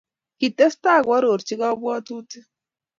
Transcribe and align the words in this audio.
Kitestai 0.39 0.99
koarorchi 1.05 1.55
kabwatutik 1.61 2.45